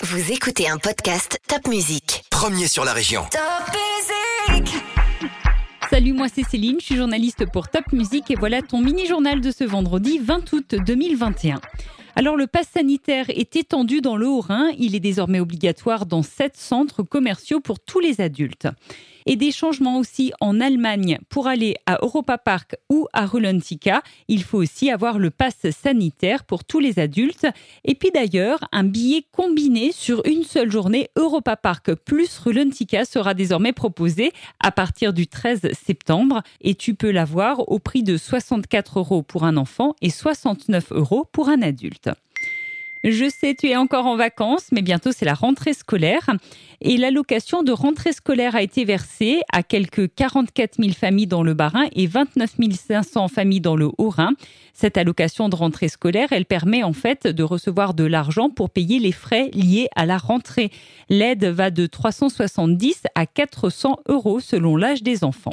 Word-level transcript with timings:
Vous 0.00 0.30
écoutez 0.30 0.68
un 0.68 0.78
podcast 0.78 1.40
Top 1.48 1.66
Music. 1.66 2.24
Premier 2.30 2.68
sur 2.68 2.84
la 2.84 2.92
région. 2.92 3.24
Salut, 5.90 6.12
moi 6.12 6.28
c'est 6.32 6.44
Céline, 6.44 6.76
je 6.78 6.84
suis 6.84 6.96
journaliste 6.96 7.50
pour 7.50 7.66
Top 7.68 7.82
Music 7.92 8.30
et 8.30 8.36
voilà 8.36 8.62
ton 8.62 8.80
mini-journal 8.80 9.40
de 9.40 9.50
ce 9.50 9.64
vendredi 9.64 10.20
20 10.20 10.52
août 10.52 10.74
2021. 10.76 11.60
Alors 12.18 12.34
le 12.34 12.48
pass 12.48 12.66
sanitaire 12.74 13.26
est 13.30 13.54
étendu 13.54 14.00
dans 14.00 14.16
le 14.16 14.26
Haut-Rhin, 14.26 14.72
il 14.76 14.96
est 14.96 15.00
désormais 15.00 15.38
obligatoire 15.38 16.04
dans 16.04 16.24
sept 16.24 16.56
centres 16.56 17.04
commerciaux 17.04 17.60
pour 17.60 17.78
tous 17.78 18.00
les 18.00 18.20
adultes 18.20 18.66
et 19.28 19.36
des 19.36 19.52
changements 19.52 19.98
aussi 19.98 20.32
en 20.40 20.58
Allemagne. 20.58 21.18
Pour 21.28 21.48
aller 21.48 21.76
à 21.84 21.98
Europa 22.00 22.38
Park 22.38 22.76
ou 22.88 23.06
à 23.12 23.26
Rulantica, 23.26 24.02
il 24.26 24.42
faut 24.42 24.56
aussi 24.56 24.90
avoir 24.90 25.18
le 25.18 25.30
pass 25.30 25.54
sanitaire 25.70 26.44
pour 26.44 26.64
tous 26.64 26.80
les 26.80 26.98
adultes. 26.98 27.46
Et 27.84 27.94
puis 27.94 28.10
d'ailleurs, 28.10 28.60
un 28.72 28.84
billet 28.84 29.24
combiné 29.30 29.92
sur 29.92 30.22
une 30.26 30.44
seule 30.44 30.72
journée 30.72 31.10
Europa 31.14 31.56
Park 31.56 31.94
plus 31.94 32.38
Rulantica 32.38 33.04
sera 33.04 33.34
désormais 33.34 33.74
proposé 33.74 34.32
à 34.60 34.72
partir 34.72 35.12
du 35.12 35.26
13 35.26 35.72
septembre 35.74 36.42
et 36.62 36.74
tu 36.74 36.94
peux 36.94 37.10
l'avoir 37.10 37.68
au 37.68 37.78
prix 37.78 38.02
de 38.02 38.16
64 38.16 38.98
euros 38.98 39.22
pour 39.22 39.44
un 39.44 39.58
enfant 39.58 39.94
et 40.00 40.08
69 40.08 40.92
euros 40.92 41.26
pour 41.30 41.50
un 41.50 41.60
adulte. 41.60 42.07
Je 43.04 43.30
sais, 43.30 43.54
tu 43.54 43.68
es 43.68 43.76
encore 43.76 44.06
en 44.06 44.16
vacances, 44.16 44.66
mais 44.72 44.82
bientôt 44.82 45.12
c'est 45.12 45.24
la 45.24 45.34
rentrée 45.34 45.72
scolaire. 45.72 46.28
Et 46.80 46.96
l'allocation 46.96 47.62
de 47.62 47.72
rentrée 47.72 48.12
scolaire 48.12 48.56
a 48.56 48.62
été 48.62 48.84
versée 48.84 49.42
à 49.52 49.62
quelques 49.62 50.12
44 50.14 50.76
000 50.80 50.92
familles 50.92 51.26
dans 51.26 51.42
le 51.42 51.54
Bas-Rhin 51.54 51.86
et 51.92 52.06
29 52.06 52.56
500 52.72 53.28
familles 53.28 53.60
dans 53.60 53.76
le 53.76 53.88
Haut-Rhin. 53.98 54.32
Cette 54.72 54.96
allocation 54.96 55.48
de 55.48 55.56
rentrée 55.56 55.88
scolaire, 55.88 56.28
elle 56.30 56.44
permet 56.44 56.82
en 56.82 56.92
fait 56.92 57.26
de 57.26 57.42
recevoir 57.42 57.94
de 57.94 58.04
l'argent 58.04 58.50
pour 58.50 58.70
payer 58.70 58.98
les 58.98 59.12
frais 59.12 59.50
liés 59.52 59.88
à 59.96 60.06
la 60.06 60.18
rentrée. 60.18 60.70
L'aide 61.08 61.44
va 61.44 61.70
de 61.70 61.86
370 61.86 63.02
à 63.14 63.26
400 63.26 64.00
euros 64.08 64.40
selon 64.40 64.76
l'âge 64.76 65.02
des 65.02 65.24
enfants. 65.24 65.52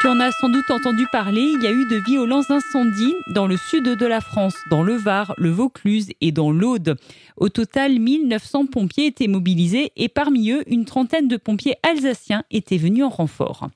Tu 0.00 0.06
en 0.06 0.20
as 0.20 0.30
sans 0.30 0.48
doute 0.48 0.70
entendu 0.70 1.08
parler, 1.10 1.40
il 1.40 1.60
y 1.60 1.66
a 1.66 1.72
eu 1.72 1.84
de 1.84 1.96
violents 1.96 2.44
incendies 2.50 3.16
dans 3.34 3.48
le 3.48 3.56
sud 3.56 3.82
de 3.82 4.06
la 4.06 4.20
France, 4.20 4.54
dans 4.70 4.84
le 4.84 4.94
Var, 4.94 5.34
le 5.38 5.50
Vaucluse 5.50 6.10
et 6.20 6.30
dans 6.30 6.52
l'Aude. 6.52 6.94
Au 7.36 7.48
total, 7.48 7.98
1900 7.98 8.66
pompiers 8.66 9.06
étaient 9.06 9.26
mobilisés 9.26 9.90
et 9.96 10.08
parmi 10.08 10.52
eux, 10.52 10.62
une 10.68 10.84
trentaine 10.84 11.26
de 11.26 11.36
pompiers 11.36 11.74
alsaciens 11.82 12.44
étaient 12.52 12.76
venus 12.76 13.02
en 13.02 13.08
renfort. 13.08 13.70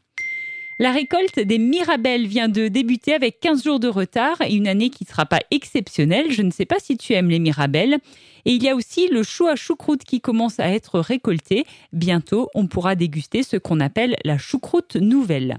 La 0.79 0.93
récolte 0.93 1.41
des 1.41 1.59
Mirabelles 1.59 2.29
vient 2.29 2.49
de 2.49 2.69
débuter 2.69 3.15
avec 3.15 3.41
15 3.41 3.65
jours 3.65 3.81
de 3.81 3.89
retard 3.89 4.41
et 4.43 4.55
une 4.55 4.69
année 4.69 4.91
qui 4.91 5.03
ne 5.03 5.09
sera 5.09 5.27
pas 5.27 5.41
exceptionnelle. 5.51 6.31
Je 6.31 6.43
ne 6.43 6.53
sais 6.53 6.67
pas 6.67 6.79
si 6.79 6.97
tu 6.97 7.15
aimes 7.15 7.31
les 7.31 7.41
Mirabelles. 7.41 7.99
Et 8.45 8.53
il 8.53 8.63
y 8.63 8.69
a 8.69 8.77
aussi 8.77 9.09
le 9.09 9.25
chou 9.25 9.49
à 9.49 9.57
choucroute 9.57 10.05
qui 10.05 10.21
commence 10.21 10.61
à 10.61 10.69
être 10.71 11.01
récolté. 11.01 11.67
Bientôt, 11.93 12.49
on 12.55 12.69
pourra 12.69 12.95
déguster 12.95 13.43
ce 13.43 13.57
qu'on 13.57 13.81
appelle 13.81 14.17
la 14.25 14.39
choucroute 14.39 14.95
nouvelle. 14.95 15.59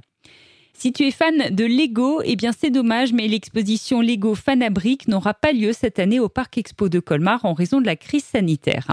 Si 0.77 0.91
tu 0.91 1.03
es 1.03 1.11
fan 1.11 1.49
de 1.51 1.65
Lego, 1.65 2.21
eh 2.23 2.35
bien 2.35 2.51
c'est 2.51 2.69
dommage, 2.69 3.13
mais 3.13 3.27
l'exposition 3.27 4.01
Lego 4.01 4.35
Fanabrique 4.35 5.07
n'aura 5.07 5.33
pas 5.33 5.53
lieu 5.53 5.71
cette 5.71 5.99
année 5.99 6.19
au 6.19 6.29
Parc 6.29 6.57
Expo 6.57 6.89
de 6.89 6.99
Colmar 6.99 7.45
en 7.45 7.53
raison 7.53 7.79
de 7.79 7.85
la 7.85 7.95
crise 7.95 8.25
sanitaire. 8.25 8.87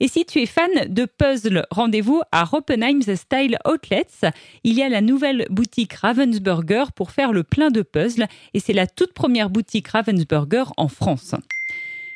Et 0.00 0.08
si 0.08 0.24
tu 0.24 0.40
es 0.40 0.46
fan 0.46 0.70
de 0.88 1.04
puzzle, 1.04 1.66
rendez-vous 1.70 2.22
à 2.32 2.44
Roppenheim's 2.44 3.14
Style 3.14 3.58
Outlets. 3.66 4.32
Il 4.64 4.72
y 4.72 4.82
a 4.82 4.88
la 4.88 5.02
nouvelle 5.02 5.46
boutique 5.50 5.92
Ravensburger 5.92 6.84
pour 6.96 7.10
faire 7.10 7.32
le 7.32 7.44
plein 7.44 7.70
de 7.70 7.82
puzzles 7.82 8.26
et 8.54 8.60
c'est 8.60 8.72
la 8.72 8.86
toute 8.86 9.12
première 9.12 9.50
boutique 9.50 9.88
Ravensburger 9.88 10.72
en 10.78 10.88
France. 10.88 11.34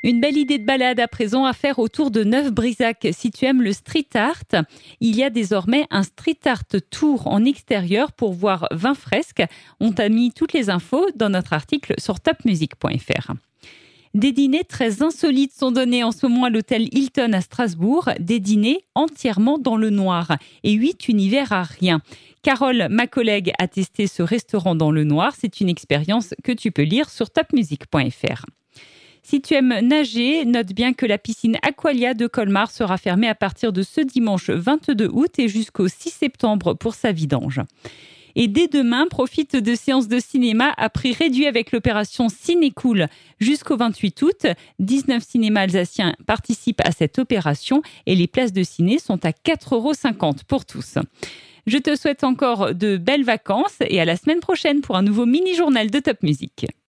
Une 0.05 0.21
belle 0.21 0.37
idée 0.37 0.59
de 0.59 0.67
balade 0.67 1.01
à 1.01 1.09
présent 1.09 1.47
à 1.47 1.55
faire 1.55 1.79
autour 1.79 2.11
de 2.11 2.25
Neuf-Brisac. 2.25 3.09
Si 3.13 3.31
tu 3.31 3.47
aimes 3.47 3.63
le 3.63 3.73
street 3.73 4.09
art, 4.13 4.67
il 5.01 5.17
y 5.17 5.25
a 5.25 5.31
désormais 5.31 5.87
un 5.91 6.03
street 6.03 6.41
art 6.45 6.65
tour 6.91 7.27
en 7.27 7.43
extérieur 7.43 8.13
pour 8.13 8.35
voir 8.35 8.69
20 8.71 8.93
fresques. 8.93 9.43
On 9.81 9.93
t'a 9.93 10.11
mis 10.11 10.31
toutes 10.31 10.53
les 10.53 10.69
infos 10.69 11.07
dans 11.17 11.31
notre 11.31 11.55
article 11.55 11.95
sur 11.97 12.21
topmusic.fr. 12.21 13.33
Des 14.13 14.33
dîners 14.33 14.65
très 14.65 15.03
insolites 15.03 15.55
sont 15.55 15.73
donnés 15.73 16.05
en 16.05 16.13
ce 16.13 16.27
moment 16.27 16.45
à 16.45 16.51
l'hôtel 16.51 16.83
Hilton 16.93 17.33
à 17.33 17.41
Strasbourg, 17.41 18.11
des 18.21 18.41
dîners 18.41 18.85
entièrement 18.95 19.57
dans 19.59 19.79
le 19.79 19.89
noir 19.89 20.37
et 20.65 20.73
huit 20.73 21.09
univers 21.09 21.51
à 21.53 21.63
rien. 21.63 22.03
Carole, 22.43 22.89
ma 22.91 23.07
collègue, 23.07 23.53
a 23.59 23.69
testé 23.69 24.07
ce 24.07 24.23
restaurant 24.23 24.75
dans 24.75 24.91
le 24.91 25.05
noir. 25.05 25.33
C'est 25.35 25.63
une 25.63 25.71
expérience 25.71 26.35
que 26.45 26.53
tu 26.53 26.73
peux 26.73 26.83
lire 26.83 27.09
sur 27.09 27.31
topmusic.fr. 27.31 28.45
Si 29.27 29.41
tu 29.41 29.55
aimes 29.55 29.81
nager, 29.81 30.45
note 30.45 30.75
bien 30.75 30.93
que 30.93 31.07
la 31.07 31.17
piscine 31.17 31.57
Aqualia 31.63 32.13
de 32.13 32.27
Colmar 32.27 32.71
sera 32.71 32.99
fermée 32.99 33.27
à 33.27 33.35
partir 33.35 33.73
de 33.73 33.83
ce 33.83 34.03
dimanche 34.03 34.51
22 34.51 35.09
août 35.11 35.39
et 35.39 35.49
jusqu'au 35.49 35.89
6 35.89 36.11
septembre 36.11 36.75
pour 36.75 36.95
sa 36.95 37.11
vidange. 37.11 37.63
Et 38.37 38.49
dès 38.49 38.69
demain, 38.69 39.07
profite 39.09 39.57
de 39.57 39.75
séances 39.75 40.09
de 40.09 40.19
cinéma 40.19 40.75
à 40.77 40.91
prix 40.91 41.15
réduit 41.15 41.47
avec 41.47 41.73
l'opération 41.73 42.29
Cinécool 42.29 43.07
jusqu'au 43.41 43.79
28 43.79 44.21
août. 44.21 44.47
19 44.81 45.25
cinémas 45.25 45.63
alsaciens 45.63 46.15
participent 46.27 46.83
à 46.85 46.93
cette 46.93 47.19
opération 47.19 47.81
et 48.05 48.15
les 48.17 48.27
places 48.27 48.53
de 48.53 48.63
ciné 48.63 48.99
sont 48.99 49.25
à 49.25 49.31
4,50 49.31 49.73
euros 49.73 50.35
pour 50.47 50.67
tous. 50.67 50.99
Je 51.67 51.79
te 51.79 51.97
souhaite 51.97 52.25
encore 52.25 52.75
de 52.75 52.99
belles 52.99 53.25
vacances 53.25 53.79
et 53.81 54.03
à 54.03 54.05
la 54.05 54.17
semaine 54.17 54.41
prochaine 54.41 54.83
pour 54.83 54.97
un 54.97 55.03
nouveau 55.03 55.25
mini-journal 55.25 55.91
de 55.91 55.99
Top 55.99 56.23
Music. 56.23 56.67